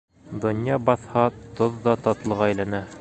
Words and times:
Донъя 0.45 0.79
баҫһа, 0.87 1.25
тоҙ 1.59 1.77
ҙа 1.85 1.95
татлыға 2.09 2.49
әйләнә. 2.55 2.83